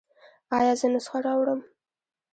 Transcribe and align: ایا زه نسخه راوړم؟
ایا 0.57 0.73
زه 0.79 0.87
نسخه 0.93 1.19
راوړم؟ 1.25 1.61